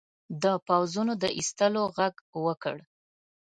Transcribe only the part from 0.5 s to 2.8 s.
پوځونو د ایستلو ږغ وکړ.